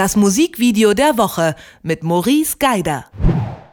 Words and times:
das 0.00 0.16
Musikvideo 0.16 0.94
der 0.94 1.18
Woche 1.18 1.54
mit 1.82 2.02
Maurice 2.02 2.56
Geider. 2.58 3.04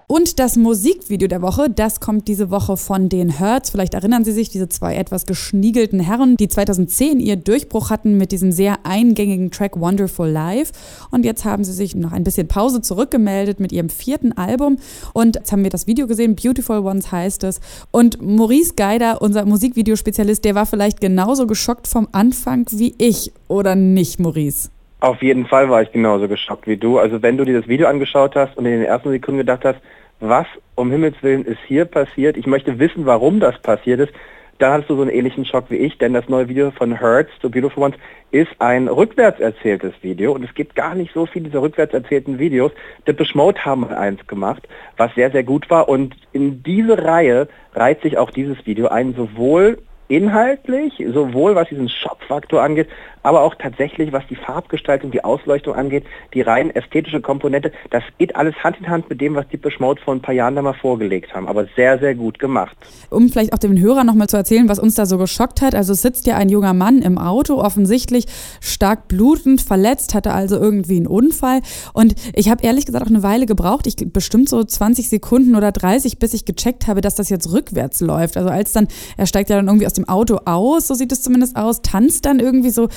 Und 0.08 0.40
das 0.40 0.58
Musikvideo 0.58 1.30
der 1.30 1.42
Woche, 1.42 1.70
das 1.70 2.02
kommt 2.02 2.28
diese 2.28 2.52
Woche 2.52 2.76
von 2.76 3.08
den 3.08 3.40
Hurts. 3.40 3.70
Vielleicht 3.70 3.94
erinnern 3.94 4.26
Sie 4.26 4.34
sich, 4.34 4.50
diese 4.50 4.68
zwei 4.68 4.98
etwas 4.98 5.26
geschniegelten 5.26 6.02
Herren, 6.02 6.36
die 6.36 6.50
2010 6.50 7.22
ihr 7.22 7.38
Durchbruch 7.38 7.92
hatten 7.92 8.18
mit 8.18 8.34
diesem 8.34 8.52
sehr 8.52 8.86
eingängigen 8.86 9.52
Track 9.52 9.80
Wonderful 9.80 10.28
Life. 10.28 10.74
Und 11.12 11.24
jetzt 11.24 11.46
haben 11.46 11.64
sie 11.64 11.72
sich 11.72 11.96
nach 11.96 12.12
ein 12.12 12.26
bisschen 12.26 12.50
Pause 12.50 12.82
zurückgemeldet 12.82 13.62
mit 13.62 13.72
ihrem 13.72 13.88
vierten 13.88 14.34
Album. 14.34 14.80
Und 15.14 15.38
jetzt 15.38 15.54
haben 15.54 15.64
wir 15.64 15.70
das 15.70 15.88
Video 15.88 16.08
gesehen, 16.08 16.36
Beautiful 16.36 16.80
Ones 16.80 17.10
heißt 17.10 17.46
es. 17.46 17.62
Und 17.92 18.22
Maurice 18.22 18.74
Geider, 18.76 19.22
unser 19.22 19.46
Musikvideospezialist, 19.46 20.44
der 20.44 20.56
war 20.56 20.66
vielleicht 20.66 21.00
genauso 21.00 21.48
geschockt 21.48 21.88
vom 21.88 22.10
Anfang 22.12 22.66
wie 22.72 22.96
ich, 22.98 23.32
oder 23.48 23.76
nicht, 23.76 24.20
Maurice? 24.20 24.72
Auf 25.00 25.22
jeden 25.22 25.46
Fall 25.46 25.70
war 25.70 25.84
ich 25.84 25.92
genauso 25.92 26.28
geschockt 26.28 26.66
wie 26.66 26.78
du. 26.78 26.98
Also 26.98 27.22
wenn 27.22 27.38
du 27.38 27.46
dir 27.46 27.60
das 27.60 27.68
Video 27.68 27.88
angeschaut 27.88 28.36
hast 28.36 28.58
und 28.58 28.66
in 28.66 28.72
den 28.72 28.84
ersten 28.84 29.12
Sekunden 29.12 29.38
gedacht 29.38 29.64
hast, 29.64 29.80
was 30.20 30.48
um 30.74 30.90
Himmels 30.90 31.22
Willen 31.22 31.46
ist 31.46 31.60
hier 31.68 31.86
passiert, 31.86 32.36
ich 32.36 32.48
möchte 32.48 32.80
wissen, 32.80 33.06
warum 33.06 33.40
das 33.40 33.60
passiert 33.60 34.00
ist, 34.00 34.14
dann 34.58 34.74
hattest 34.74 34.90
du 34.90 34.96
so 34.96 35.04
einen 35.04 35.12
ähnlichen 35.12 35.46
Schock 35.46 35.66
wie 35.70 35.76
ich, 35.76 36.00
denn 36.00 36.14
das 36.14 36.28
neue 36.30 36.50
Video 36.50 36.72
von 36.72 36.98
Hertz, 36.98 37.30
The 37.44 37.50
Beautiful 37.50 37.84
Ones, 37.84 37.98
ist 38.32 38.50
ein 38.58 38.88
rückwärts 38.88 39.40
erzähltes 39.40 39.94
Video 40.02 40.34
und 40.34 40.44
es 40.44 40.56
gibt 40.56 40.76
gar 40.76 40.96
nicht 40.96 41.14
so 41.14 41.28
viele 41.28 41.46
dieser 41.46 41.62
rückwärts 41.62 41.94
erzählten 41.94 42.40
Videos. 42.40 42.72
Depeche 43.06 43.38
Mode 43.38 43.64
haben 43.64 43.88
eins 43.88 44.26
gemacht, 44.26 44.68
was 44.98 45.14
sehr, 45.14 45.30
sehr 45.30 45.44
gut 45.44 45.70
war 45.70 45.88
und 45.88 46.16
in 46.32 46.64
diese 46.64 47.04
Reihe 47.04 47.48
reiht 47.76 48.02
sich 48.02 48.18
auch 48.18 48.32
dieses 48.32 48.66
Video 48.66 48.88
ein, 48.88 49.14
sowohl 49.14 49.78
inhaltlich, 50.08 50.94
sowohl 51.14 51.56
was 51.56 51.70
diesen 51.70 51.90
Schockfaktor 51.90 52.62
angeht, 52.62 52.88
aber 53.24 53.42
auch 53.42 53.56
tatsächlich, 53.56 54.14
was 54.14 54.24
die 54.30 54.38
Farbgestaltung, 54.38 55.12
die 55.12 55.22
Ausleuchtung 55.22 55.76
angeht, 55.76 56.06
die 56.34 56.42
rein 56.42 56.74
ästhetische 56.74 57.20
Komponente, 57.20 57.74
das 57.90 58.04
geht 58.18 58.36
alles 58.38 58.56
Hand 58.64 58.78
in 58.80 58.88
Hand 58.88 59.10
mit 59.10 59.20
dem, 59.20 59.36
was 59.36 59.46
die 59.50 59.60
Mode 59.80 60.02
vor 60.02 60.16
ein 60.16 60.22
paar 60.22 60.34
Jahren 60.34 60.56
da 60.56 60.62
mal 60.62 60.74
vorgelegt 60.74 61.34
haben, 61.34 61.48
aber 61.48 61.66
sehr, 61.76 62.00
sehr 62.00 62.16
gut 62.16 62.40
gemacht. 62.40 62.78
Um 63.10 63.28
vielleicht 63.28 63.52
auch 63.52 63.58
den 63.58 63.80
Hörern 63.82 64.08
nochmal 64.08 64.28
zu 64.28 64.38
erzählen, 64.38 64.70
was 64.70 64.80
uns 64.80 64.96
da 64.96 65.06
so 65.06 65.18
geschockt 65.18 65.62
hat, 65.62 65.76
also 65.76 65.94
sitzt 65.94 66.26
ja 66.26 66.38
ein 66.38 66.48
junger 66.48 66.74
Mann 66.74 67.02
im 67.02 67.18
Auto, 67.18 67.56
offensichtlich 67.56 68.28
stark 68.62 69.10
blutend, 69.10 69.62
verletzt, 69.62 70.14
hatte 70.14 70.34
also 70.34 70.56
irgendwie 70.58 70.96
einen 70.96 71.08
Unfall 71.08 71.60
und 71.94 72.16
ich 72.34 72.50
habe 72.50 72.64
ehrlich 72.64 72.86
gesagt 72.86 73.04
auch 73.04 73.10
eine 73.10 73.24
Weile 73.24 73.46
gebraucht, 73.46 73.88
ich 73.88 73.98
bestimmt 73.98 74.48
so 74.48 74.64
20 74.64 75.10
Sekunden 75.10 75.56
oder 75.56 75.74
30, 75.74 76.18
bis 76.18 76.34
ich 76.34 76.46
gecheckt 76.46 76.88
habe, 76.88 77.02
dass 77.02 77.16
das 77.16 77.28
jetzt 77.28 77.52
rückwärts 77.52 78.00
läuft. 78.00 78.38
Also 78.38 78.50
als 78.50 78.72
dann, 78.72 78.88
er 79.18 79.26
steigt 79.26 79.50
ja 79.50 79.58
dann 79.58 79.68
irgendwie 79.68 79.86
aus 79.86 79.97
dem 79.98 80.08
Auto 80.08 80.40
aus, 80.46 80.88
so 80.88 80.94
sieht 80.94 81.12
es 81.12 81.22
zumindest 81.22 81.56
aus, 81.56 81.82
tanzt 81.82 82.26
dann 82.26 82.40
irgendwie 82.40 82.70
so 82.70 82.88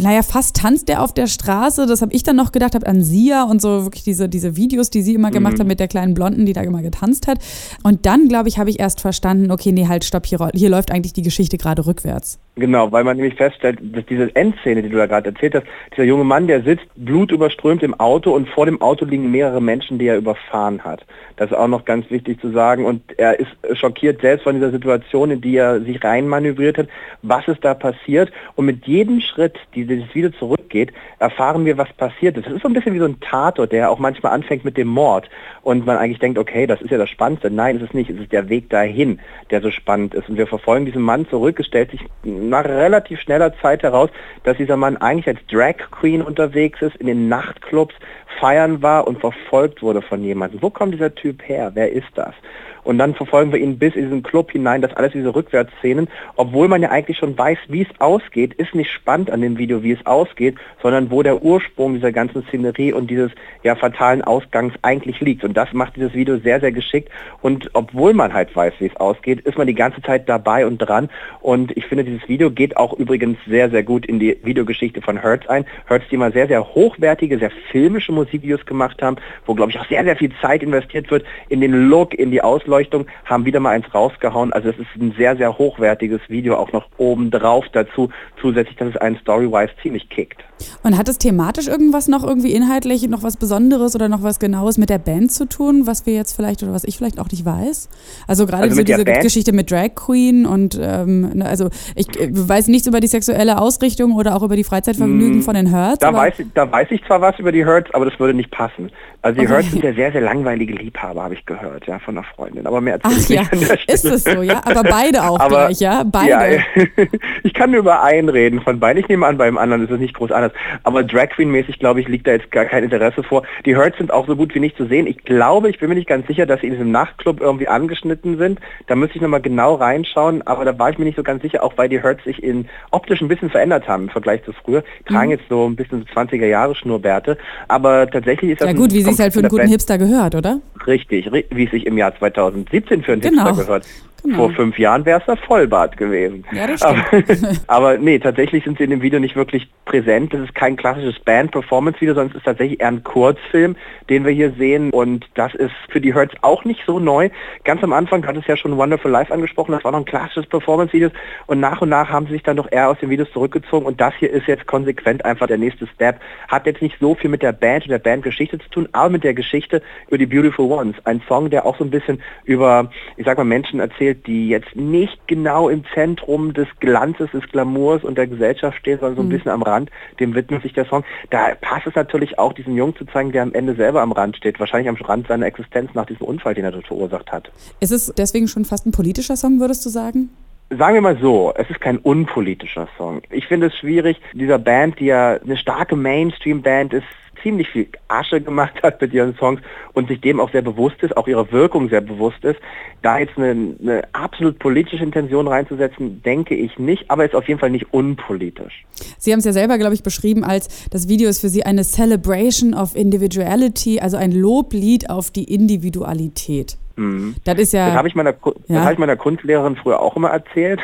naja, 0.00 0.22
fast 0.22 0.56
tanzt 0.56 0.88
der 0.88 1.02
auf 1.02 1.12
der 1.12 1.26
Straße. 1.26 1.86
Das 1.86 2.02
habe 2.02 2.12
ich 2.12 2.22
dann 2.22 2.36
noch 2.36 2.52
gedacht, 2.52 2.74
habe 2.74 2.86
an 2.86 3.02
Sia 3.02 3.44
und 3.44 3.60
so 3.60 3.84
wirklich 3.84 4.02
diese, 4.02 4.28
diese 4.28 4.56
Videos, 4.56 4.90
die 4.90 5.02
sie 5.02 5.14
immer 5.14 5.30
gemacht 5.30 5.54
mhm. 5.54 5.60
hat 5.60 5.66
mit 5.66 5.80
der 5.80 5.88
kleinen 5.88 6.14
Blonden, 6.14 6.46
die 6.46 6.52
da 6.52 6.62
immer 6.62 6.82
getanzt 6.82 7.26
hat. 7.26 7.38
Und 7.82 8.06
dann, 8.06 8.28
glaube 8.28 8.48
ich, 8.48 8.58
habe 8.58 8.70
ich 8.70 8.80
erst 8.80 9.00
verstanden, 9.00 9.50
okay, 9.50 9.72
nee, 9.72 9.88
halt, 9.88 10.04
stopp, 10.04 10.26
hier, 10.26 10.50
hier 10.54 10.70
läuft 10.70 10.90
eigentlich 10.90 11.12
die 11.12 11.22
Geschichte 11.22 11.58
gerade 11.58 11.86
rückwärts. 11.86 12.38
Genau, 12.60 12.92
weil 12.92 13.04
man 13.04 13.16
nämlich 13.16 13.36
feststellt, 13.36 13.78
dass 13.80 14.04
diese 14.04 14.34
Endszene, 14.36 14.82
die 14.82 14.90
du 14.90 14.98
da 14.98 15.06
gerade 15.06 15.30
erzählt 15.30 15.54
hast, 15.54 15.66
dieser 15.92 16.04
junge 16.04 16.24
Mann, 16.24 16.46
der 16.46 16.62
sitzt 16.62 16.86
blutüberströmt 16.94 17.82
im 17.82 17.98
Auto 17.98 18.32
und 18.32 18.48
vor 18.50 18.66
dem 18.66 18.82
Auto 18.82 19.06
liegen 19.06 19.30
mehrere 19.30 19.62
Menschen, 19.62 19.98
die 19.98 20.06
er 20.06 20.18
überfahren 20.18 20.84
hat. 20.84 21.06
Das 21.36 21.50
ist 21.50 21.56
auch 21.56 21.68
noch 21.68 21.86
ganz 21.86 22.10
wichtig 22.10 22.38
zu 22.38 22.50
sagen. 22.50 22.84
Und 22.84 23.02
er 23.18 23.40
ist 23.40 23.50
schockiert 23.72 24.20
selbst 24.20 24.42
von 24.42 24.56
dieser 24.56 24.70
Situation, 24.70 25.30
in 25.30 25.40
die 25.40 25.56
er 25.56 25.80
sich 25.80 26.04
reinmanövriert 26.04 26.76
hat, 26.76 26.88
was 27.22 27.48
ist 27.48 27.64
da 27.64 27.72
passiert. 27.72 28.30
Und 28.56 28.66
mit 28.66 28.86
jedem 28.86 29.22
Schritt, 29.22 29.58
die 29.74 29.86
dieses 29.86 30.14
Video 30.14 30.30
zurückgeht, 30.32 30.92
erfahren 31.18 31.64
wir, 31.64 31.78
was 31.78 31.90
passiert 31.94 32.36
ist. 32.36 32.46
Es 32.46 32.52
ist 32.52 32.62
so 32.62 32.68
ein 32.68 32.74
bisschen 32.74 32.92
wie 32.92 32.98
so 32.98 33.06
ein 33.06 33.18
Tatort, 33.20 33.72
der 33.72 33.90
auch 33.90 33.98
manchmal 33.98 34.32
anfängt 34.32 34.66
mit 34.66 34.76
dem 34.76 34.88
Mord 34.88 35.30
und 35.62 35.86
man 35.86 35.96
eigentlich 35.96 36.18
denkt, 36.18 36.38
okay, 36.38 36.66
das 36.66 36.82
ist 36.82 36.90
ja 36.90 36.98
das 36.98 37.08
Spannendste. 37.08 37.50
Nein, 37.50 37.76
es 37.76 37.82
ist 37.84 37.94
nicht. 37.94 38.10
Es 38.10 38.20
ist 38.20 38.32
der 38.32 38.50
Weg 38.50 38.68
dahin, 38.68 39.18
der 39.50 39.62
so 39.62 39.70
spannend 39.70 40.14
ist. 40.14 40.28
Und 40.28 40.36
wir 40.36 40.46
verfolgen 40.46 40.84
diesen 40.84 41.02
Mann 41.02 41.26
zurück. 41.28 41.58
Es 41.58 41.66
stellt 41.66 41.90
sich 41.90 42.00
nach 42.50 42.64
relativ 42.64 43.20
schneller 43.20 43.54
Zeit 43.60 43.82
heraus, 43.82 44.10
dass 44.44 44.56
dieser 44.56 44.76
Mann 44.76 44.96
eigentlich 44.98 45.28
als 45.28 45.46
Drag 45.46 45.76
Queen 45.90 46.20
unterwegs 46.22 46.82
ist, 46.82 46.96
in 46.96 47.06
den 47.06 47.28
Nachtclubs 47.28 47.94
feiern 48.38 48.82
war 48.82 49.06
und 49.06 49.20
verfolgt 49.20 49.82
wurde 49.82 50.02
von 50.02 50.22
jemandem. 50.22 50.62
Wo 50.62 50.70
kommt 50.70 50.94
dieser 50.94 51.14
Typ 51.14 51.46
her? 51.48 51.72
Wer 51.74 51.92
ist 51.92 52.10
das? 52.14 52.34
Und 52.82 52.98
dann 52.98 53.14
verfolgen 53.14 53.52
wir 53.52 53.60
ihn 53.60 53.78
bis 53.78 53.94
in 53.94 54.04
diesen 54.04 54.22
Club 54.22 54.50
hinein, 54.50 54.82
das 54.82 54.94
alles 54.94 55.12
diese 55.12 55.34
Rückwärtsszenen, 55.34 56.08
obwohl 56.36 56.68
man 56.68 56.82
ja 56.82 56.90
eigentlich 56.90 57.18
schon 57.18 57.36
weiß, 57.36 57.58
wie 57.68 57.82
es 57.82 58.00
ausgeht, 58.00 58.54
ist 58.54 58.74
nicht 58.74 58.90
spannend 58.90 59.30
an 59.30 59.40
dem 59.40 59.58
Video, 59.58 59.82
wie 59.82 59.92
es 59.92 60.06
ausgeht, 60.06 60.56
sondern 60.82 61.10
wo 61.10 61.22
der 61.22 61.42
Ursprung 61.42 61.94
dieser 61.94 62.12
ganzen 62.12 62.42
Szenerie 62.44 62.92
und 62.92 63.10
dieses 63.10 63.30
ja 63.62 63.74
fatalen 63.74 64.22
Ausgangs 64.22 64.74
eigentlich 64.82 65.20
liegt. 65.20 65.44
Und 65.44 65.56
das 65.56 65.72
macht 65.72 65.96
dieses 65.96 66.14
Video 66.14 66.38
sehr, 66.38 66.60
sehr 66.60 66.72
geschickt. 66.72 67.10
Und 67.42 67.70
obwohl 67.74 68.14
man 68.14 68.32
halt 68.32 68.54
weiß, 68.54 68.74
wie 68.78 68.86
es 68.86 68.96
ausgeht, 68.96 69.40
ist 69.40 69.58
man 69.58 69.66
die 69.66 69.74
ganze 69.74 70.02
Zeit 70.02 70.28
dabei 70.28 70.66
und 70.66 70.78
dran. 70.78 71.10
Und 71.40 71.76
ich 71.76 71.86
finde, 71.86 72.04
dieses 72.04 72.28
Video 72.28 72.50
geht 72.50 72.76
auch 72.76 72.92
übrigens 72.94 73.38
sehr, 73.46 73.70
sehr 73.70 73.82
gut 73.82 74.06
in 74.06 74.18
die 74.18 74.38
Videogeschichte 74.42 75.02
von 75.02 75.20
Hertz 75.20 75.46
ein. 75.48 75.66
Hertz, 75.86 76.04
die 76.10 76.16
mal 76.16 76.32
sehr, 76.32 76.46
sehr 76.46 76.74
hochwertige, 76.74 77.38
sehr 77.38 77.50
filmische 77.70 78.12
Musikvideos 78.20 78.64
gemacht 78.66 79.00
haben, 79.02 79.16
wo, 79.46 79.54
glaube 79.54 79.70
ich, 79.70 79.78
auch 79.78 79.86
sehr, 79.88 80.04
sehr 80.04 80.16
viel 80.16 80.32
Zeit 80.40 80.62
investiert 80.62 81.10
wird 81.10 81.24
in 81.48 81.60
den 81.60 81.88
Look, 81.88 82.14
in 82.14 82.30
die 82.30 82.42
Ausleuchtung 82.42 83.06
haben 83.24 83.44
wieder 83.44 83.60
mal 83.60 83.70
eins 83.70 83.92
rausgehauen. 83.94 84.52
Also 84.52 84.70
es 84.70 84.78
ist 84.78 84.88
ein 85.00 85.14
sehr, 85.16 85.36
sehr 85.36 85.58
hochwertiges 85.58 86.20
Video, 86.28 86.56
auch 86.56 86.72
noch 86.72 86.86
oben 86.98 87.30
drauf 87.30 87.64
dazu, 87.72 88.10
zusätzlich, 88.40 88.76
dass 88.76 88.90
es 88.90 88.96
einen 88.96 89.16
Story-wise 89.16 89.72
ziemlich 89.82 90.08
kickt. 90.08 90.44
Und 90.82 90.96
hat 90.98 91.08
es 91.08 91.18
thematisch 91.18 91.68
irgendwas 91.68 92.08
noch 92.08 92.24
irgendwie 92.24 92.52
inhaltlich, 92.52 93.08
noch 93.08 93.22
was 93.22 93.36
Besonderes 93.36 93.94
oder 93.94 94.08
noch 94.08 94.22
was 94.22 94.38
Genaues 94.38 94.78
mit 94.78 94.90
der 94.90 94.98
Band 94.98 95.32
zu 95.32 95.46
tun, 95.46 95.86
was 95.86 96.06
wir 96.06 96.14
jetzt 96.14 96.34
vielleicht 96.34 96.62
oder 96.62 96.72
was 96.72 96.84
ich 96.84 96.98
vielleicht 96.98 97.18
auch 97.18 97.30
nicht 97.30 97.44
weiß? 97.44 97.88
Also 98.26 98.46
gerade 98.46 98.64
also 98.64 98.76
so 98.76 98.82
diese 98.82 99.04
Band? 99.04 99.22
Geschichte 99.22 99.52
mit 99.52 99.70
Drag 99.70 99.94
Queen 99.94 100.46
und 100.46 100.78
ähm, 100.80 101.30
ne, 101.34 101.46
also 101.46 101.70
ich 101.94 102.08
äh, 102.18 102.28
weiß 102.30 102.68
nichts 102.68 102.86
über 102.86 103.00
die 103.00 103.06
sexuelle 103.06 103.60
Ausrichtung 103.60 104.12
oder 104.12 104.36
auch 104.36 104.42
über 104.42 104.56
die 104.56 104.64
Freizeitvergnügen 104.64 105.38
mm, 105.38 105.42
von 105.42 105.54
den 105.54 105.66
Hertz. 105.66 105.98
Da 106.00 106.12
weiß, 106.12 106.34
ich, 106.38 106.46
da 106.54 106.70
weiß 106.70 106.88
ich 106.90 107.02
zwar 107.06 107.20
was 107.20 107.38
über 107.38 107.52
die 107.52 107.64
Hertz, 107.64 107.88
aber 107.92 108.09
das 108.10 108.20
würde 108.20 108.34
nicht 108.34 108.50
passen. 108.50 108.90
Also 109.22 109.40
die 109.40 109.46
okay. 109.46 109.62
Sind 109.62 109.84
ja 109.84 109.92
sehr, 109.92 110.12
sehr 110.12 110.22
langweilige 110.22 110.74
Liebhaber, 110.74 111.22
habe 111.22 111.34
ich 111.34 111.44
gehört, 111.44 111.86
ja, 111.86 111.98
von 111.98 112.16
einer 112.16 112.26
Freundin. 112.26 112.66
Aber 112.66 112.80
mehr 112.80 112.98
Ach 113.02 113.28
ja, 113.28 113.42
ist 113.86 114.04
es 114.04 114.24
so, 114.24 114.42
ja? 114.42 114.62
Aber 114.64 114.82
beide 114.82 115.22
auch 115.22 115.38
aber, 115.38 115.66
gleich, 115.66 115.80
ja? 115.80 116.02
Beide. 116.04 116.28
Ja, 116.56 117.04
ich 117.42 117.52
kann 117.52 117.70
nur 117.70 117.80
über 117.80 118.02
einen 118.02 118.28
reden 118.30 118.62
von 118.62 118.80
beiden. 118.80 119.02
Ich 119.02 119.08
nehme 119.08 119.26
an, 119.26 119.36
beim 119.36 119.58
anderen 119.58 119.84
ist 119.84 119.90
es 119.90 120.00
nicht 120.00 120.14
groß 120.14 120.32
anders. 120.32 120.52
Aber 120.84 121.04
Drag 121.04 121.28
Queen-mäßig, 121.30 121.78
glaube 121.78 122.00
ich, 122.00 122.08
liegt 122.08 122.26
da 122.26 122.32
jetzt 122.32 122.50
gar 122.50 122.64
kein 122.64 122.84
Interesse 122.84 123.22
vor. 123.22 123.42
Die 123.66 123.76
Hurts 123.76 123.98
sind 123.98 124.10
auch 124.10 124.26
so 124.26 124.36
gut 124.36 124.54
wie 124.54 124.60
nicht 124.60 124.76
zu 124.76 124.86
sehen. 124.86 125.06
Ich 125.06 125.24
glaube, 125.24 125.68
ich 125.68 125.78
bin 125.78 125.90
mir 125.90 125.96
nicht 125.96 126.08
ganz 126.08 126.26
sicher, 126.26 126.46
dass 126.46 126.60
sie 126.60 126.68
in 126.68 126.72
diesem 126.72 126.90
Nachtclub 126.90 127.40
irgendwie 127.40 127.68
angeschnitten 127.68 128.38
sind. 128.38 128.58
Da 128.86 128.96
müsste 128.96 129.16
ich 129.16 129.22
nochmal 129.22 129.42
genau 129.42 129.74
reinschauen, 129.74 130.46
aber 130.46 130.64
da 130.64 130.78
war 130.78 130.90
ich 130.90 130.98
mir 130.98 131.04
nicht 131.04 131.16
so 131.16 131.22
ganz 131.22 131.42
sicher, 131.42 131.62
auch 131.62 131.74
weil 131.76 131.88
die 131.88 132.02
Hurts 132.02 132.24
sich 132.24 132.42
in 132.42 132.68
optisch 132.90 133.20
ein 133.20 133.28
bisschen 133.28 133.50
verändert 133.50 133.86
haben 133.86 134.04
im 134.04 134.10
Vergleich 134.10 134.42
zu 134.44 134.52
früher. 134.52 134.82
Tragen 135.06 135.26
mhm. 135.26 135.32
jetzt 135.32 135.48
so 135.48 135.66
ein 135.66 135.76
bisschen 135.76 136.06
so 136.06 136.20
20er 136.20 136.46
Jahre 136.46 136.74
Schnurrbärte. 136.74 137.36
Aber 137.68 137.99
tatsächlich 138.06 138.52
ist 138.52 138.60
das. 138.60 138.68
Ja 138.68 138.74
gut, 138.74 138.92
wie 138.92 139.02
sich 139.02 139.18
halt 139.18 139.32
für 139.32 139.40
einen 139.40 139.48
guten 139.48 139.62
Band. 139.62 139.70
Hipster 139.70 139.98
gehört, 139.98 140.34
oder? 140.34 140.60
Richtig, 140.86 141.30
wie 141.32 141.64
es 141.64 141.70
sich 141.70 141.86
im 141.86 141.98
Jahr 141.98 142.16
2017 142.16 143.02
für 143.02 143.12
einen 143.12 143.20
genau. 143.20 143.46
Hipster 143.46 143.64
gehört. 143.64 143.86
Genau. 144.22 144.36
Vor 144.36 144.50
fünf 144.50 144.78
Jahren 144.78 145.04
wäre 145.04 145.20
es 145.20 145.26
der 145.26 145.36
Vollbart 145.36 145.96
gewesen. 145.96 146.44
Ja, 146.52 146.66
das 146.66 146.80
stimmt. 146.80 147.62
Aber, 147.66 147.88
aber, 147.92 147.98
nee, 147.98 148.18
tatsächlich 148.18 148.64
sind 148.64 148.78
sie 148.78 148.84
in 148.84 148.90
dem 148.90 149.02
Video 149.02 149.18
nicht 149.18 149.36
wirklich 149.36 149.68
präsent. 149.84 150.34
Das 150.34 150.40
ist 150.40 150.54
kein 150.54 150.76
klassisches 150.76 151.18
Band-Performance-Video, 151.20 152.14
sondern 152.14 152.30
es 152.30 152.38
ist 152.38 152.44
tatsächlich 152.44 152.80
eher 152.80 152.88
ein 152.88 153.02
Kurzfilm, 153.02 153.76
den 154.08 154.24
wir 154.24 154.32
hier 154.32 154.52
sehen. 154.52 154.90
Und 154.90 155.26
das 155.34 155.54
ist 155.54 155.72
für 155.88 156.00
die 156.00 156.14
Hertz 156.14 156.32
auch 156.42 156.64
nicht 156.64 156.82
so 156.86 156.98
neu. 156.98 157.30
Ganz 157.64 157.82
am 157.82 157.92
Anfang 157.92 158.26
hat 158.26 158.36
es 158.36 158.46
ja 158.46 158.56
schon 158.56 158.76
Wonderful 158.76 159.10
Life 159.10 159.32
angesprochen, 159.32 159.72
das 159.72 159.84
war 159.84 159.92
noch 159.92 160.00
ein 160.00 160.04
klassisches 160.04 160.46
Performance-Video. 160.46 161.10
Und 161.46 161.60
nach 161.60 161.80
und 161.80 161.88
nach 161.88 162.10
haben 162.10 162.26
sie 162.26 162.32
sich 162.32 162.42
dann 162.42 162.56
doch 162.56 162.70
eher 162.70 162.88
aus 162.88 162.98
den 163.00 163.10
Videos 163.10 163.30
zurückgezogen. 163.32 163.86
Und 163.86 164.00
das 164.00 164.14
hier 164.18 164.30
ist 164.30 164.46
jetzt 164.46 164.66
konsequent 164.66 165.24
einfach 165.24 165.46
der 165.46 165.58
nächste 165.58 165.86
Step. 165.86 166.20
Hat 166.48 166.66
jetzt 166.66 166.82
nicht 166.82 166.96
so 167.00 167.14
viel 167.14 167.30
mit 167.30 167.42
der 167.42 167.52
Band 167.52 167.84
und 167.84 167.90
der 167.90 167.98
Bandgeschichte 167.98 168.58
zu 168.58 168.68
tun, 168.70 168.88
aber 168.92 169.10
mit 169.10 169.24
der 169.24 169.34
Geschichte 169.34 169.82
über 170.08 170.18
die 170.18 170.26
Beautiful 170.26 170.70
Ones. 170.70 170.96
Ein 171.04 171.22
Song, 171.26 171.50
der 171.50 171.64
auch 171.64 171.78
so 171.78 171.84
ein 171.84 171.90
bisschen 171.90 172.22
über, 172.44 172.90
ich 173.16 173.24
sag 173.24 173.38
mal, 173.38 173.44
Menschen 173.44 173.80
erzählt, 173.80 174.09
erzählt, 174.10 174.26
die 174.26 174.48
jetzt 174.48 174.74
nicht 174.76 175.26
genau 175.26 175.68
im 175.68 175.84
Zentrum 175.94 176.52
des 176.52 176.68
Glanzes, 176.80 177.30
des 177.32 177.42
Glamours 177.50 178.04
und 178.04 178.18
der 178.18 178.26
Gesellschaft 178.26 178.78
stehen, 178.78 178.98
sondern 178.98 179.16
so 179.16 179.22
ein 179.22 179.26
mhm. 179.26 179.30
bisschen 179.30 179.50
am 179.50 179.62
Rand, 179.62 179.90
dem 180.18 180.34
widmet 180.34 180.62
sich 180.62 180.72
der 180.72 180.86
Song. 180.86 181.04
Da 181.30 181.54
passt 181.60 181.86
es 181.86 181.94
natürlich 181.94 182.38
auch, 182.38 182.52
diesen 182.52 182.76
Jungen 182.76 182.96
zu 182.96 183.04
zeigen, 183.06 183.32
der 183.32 183.42
am 183.42 183.52
Ende 183.52 183.74
selber 183.74 184.02
am 184.02 184.12
Rand 184.12 184.36
steht, 184.36 184.60
wahrscheinlich 184.60 184.88
am 184.88 184.96
Rand 184.96 185.28
seiner 185.28 185.46
Existenz 185.46 185.90
nach 185.94 186.06
diesem 186.06 186.26
Unfall, 186.26 186.54
den 186.54 186.64
er 186.64 186.72
dort 186.72 186.86
verursacht 186.86 187.30
hat. 187.32 187.50
Ist 187.80 187.92
es 187.92 188.12
deswegen 188.16 188.48
schon 188.48 188.64
fast 188.64 188.86
ein 188.86 188.92
politischer 188.92 189.36
Song, 189.36 189.60
würdest 189.60 189.84
du 189.84 189.90
sagen? 189.90 190.30
Sagen 190.70 190.94
wir 190.94 191.00
mal 191.00 191.18
so, 191.20 191.52
es 191.56 191.68
ist 191.68 191.80
kein 191.80 191.98
unpolitischer 191.98 192.86
Song. 192.96 193.22
Ich 193.30 193.46
finde 193.46 193.66
es 193.66 193.76
schwierig, 193.76 194.20
dieser 194.32 194.58
Band, 194.58 195.00
die 195.00 195.06
ja 195.06 195.32
eine 195.32 195.56
starke 195.56 195.96
Mainstream-Band 195.96 196.94
ist, 196.94 197.06
ziemlich 197.42 197.68
viel 197.68 197.88
Asche 198.08 198.40
gemacht 198.40 198.74
hat 198.82 199.00
mit 199.00 199.12
ihren 199.12 199.34
Songs 199.36 199.60
und 199.92 200.08
sich 200.08 200.20
dem 200.20 200.40
auch 200.40 200.50
sehr 200.52 200.62
bewusst 200.62 201.02
ist, 201.02 201.16
auch 201.16 201.28
ihrer 201.28 201.50
Wirkung 201.52 201.88
sehr 201.88 202.00
bewusst 202.00 202.44
ist. 202.44 202.58
Da 203.02 203.18
jetzt 203.18 203.36
eine, 203.36 203.76
eine 203.80 204.02
absolut 204.12 204.58
politische 204.58 205.02
Intention 205.02 205.48
reinzusetzen, 205.48 206.22
denke 206.22 206.54
ich 206.54 206.78
nicht, 206.78 207.10
aber 207.10 207.24
ist 207.24 207.34
auf 207.34 207.48
jeden 207.48 207.60
Fall 207.60 207.70
nicht 207.70 207.92
unpolitisch. 207.92 208.84
Sie 209.18 209.32
haben 209.32 209.38
es 209.38 209.44
ja 209.44 209.52
selber, 209.52 209.78
glaube 209.78 209.94
ich, 209.94 210.02
beschrieben 210.02 210.44
als, 210.44 210.88
das 210.90 211.08
Video 211.08 211.28
ist 211.28 211.40
für 211.40 211.48
Sie 211.48 211.64
eine 211.64 211.84
Celebration 211.84 212.74
of 212.74 212.94
Individuality, 212.94 214.00
also 214.00 214.16
ein 214.16 214.32
Loblied 214.32 215.08
auf 215.08 215.30
die 215.30 215.44
Individualität. 215.44 216.76
Mhm. 217.00 217.34
Das 217.44 217.58
ist 217.58 217.72
ja. 217.72 217.86
Das 217.86 217.96
habe 217.96 218.08
ich, 218.08 218.14
meiner, 218.14 218.34
ja? 218.68 218.84
hab 218.84 218.92
ich 218.92 218.98
meiner 218.98 219.16
Kunstlehrerin 219.16 219.76
früher 219.76 220.00
auch 220.00 220.16
immer 220.16 220.28
erzählt. 220.28 220.80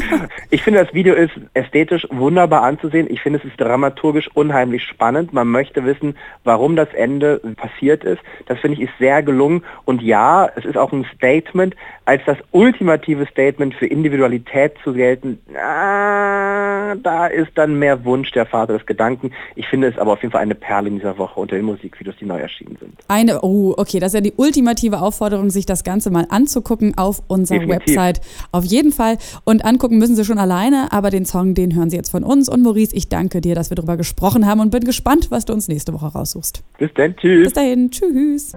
ich 0.50 0.62
finde, 0.62 0.84
das 0.84 0.92
Video 0.92 1.14
ist 1.14 1.32
ästhetisch 1.54 2.06
wunderbar 2.10 2.62
anzusehen. 2.62 3.06
Ich 3.08 3.22
finde, 3.22 3.38
es 3.38 3.44
ist 3.44 3.60
dramaturgisch 3.60 4.28
unheimlich 4.34 4.82
spannend. 4.82 5.32
Man 5.32 5.46
möchte 5.48 5.84
wissen, 5.84 6.16
warum 6.42 6.74
das 6.74 6.88
Ende 6.94 7.40
passiert 7.56 8.02
ist. 8.02 8.20
Das 8.46 8.58
finde 8.58 8.76
ich 8.76 8.88
ist 8.88 8.98
sehr 8.98 9.22
gelungen. 9.22 9.62
Und 9.84 10.02
ja, 10.02 10.48
es 10.56 10.64
ist 10.64 10.76
auch 10.76 10.92
ein 10.92 11.06
Statement, 11.14 11.76
als 12.04 12.22
das 12.26 12.38
ultimative 12.50 13.26
Statement 13.26 13.74
für 13.74 13.86
Individualität 13.86 14.74
zu 14.82 14.92
gelten. 14.92 15.38
Ah, 15.56 16.96
da 16.96 17.26
ist 17.26 17.52
dann 17.54 17.78
mehr 17.78 18.04
Wunsch 18.04 18.32
der 18.32 18.46
Vater 18.46 18.76
des 18.76 18.86
Gedanken. 18.86 19.32
Ich 19.54 19.68
finde 19.68 19.88
es 19.88 19.98
aber 19.98 20.12
auf 20.12 20.22
jeden 20.22 20.32
Fall 20.32 20.42
eine 20.42 20.56
Perle 20.56 20.88
in 20.88 20.96
dieser 20.96 21.16
Woche 21.18 21.38
unter 21.38 21.54
den 21.54 21.64
Musikvideos, 21.64 22.16
die 22.20 22.24
neu 22.24 22.38
erschienen 22.38 22.76
sind. 22.80 22.98
Eine, 23.06 23.40
oh, 23.42 23.74
okay, 23.76 24.00
das 24.00 24.08
ist 24.08 24.14
ja 24.14 24.20
die 24.20 24.34
ultimative 24.36 25.00
Aufforderung 25.00 25.50
sich 25.52 25.66
das 25.66 25.84
Ganze 25.84 26.10
mal 26.10 26.26
anzugucken 26.28 26.96
auf 26.98 27.22
unserer 27.28 27.60
Definitiv. 27.60 27.96
Website. 27.96 28.20
Auf 28.50 28.64
jeden 28.64 28.92
Fall. 28.92 29.18
Und 29.44 29.64
angucken 29.64 29.98
müssen 29.98 30.16
Sie 30.16 30.24
schon 30.24 30.38
alleine, 30.38 30.92
aber 30.92 31.10
den 31.10 31.24
Song, 31.24 31.54
den 31.54 31.74
hören 31.74 31.90
Sie 31.90 31.96
jetzt 31.96 32.10
von 32.10 32.24
uns. 32.24 32.48
Und 32.48 32.62
Maurice, 32.62 32.94
ich 32.94 33.08
danke 33.08 33.40
dir, 33.40 33.54
dass 33.54 33.70
wir 33.70 33.76
darüber 33.76 33.96
gesprochen 33.96 34.46
haben 34.46 34.60
und 34.60 34.70
bin 34.70 34.84
gespannt, 34.84 35.30
was 35.30 35.44
du 35.44 35.52
uns 35.52 35.68
nächste 35.68 35.92
Woche 35.92 36.06
raussuchst. 36.06 36.62
Bis 36.78 36.90
dann, 36.94 37.16
tschüss. 37.16 37.44
Bis 37.44 37.52
dahin, 37.52 37.90
tschüss. 37.90 38.52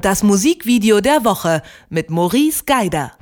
Das 0.00 0.22
Musikvideo 0.22 1.00
der 1.00 1.24
Woche 1.24 1.62
mit 1.88 2.10
Maurice 2.10 2.64
Geider. 2.66 3.12